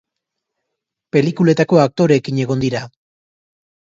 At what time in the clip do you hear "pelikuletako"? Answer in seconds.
1.15-1.79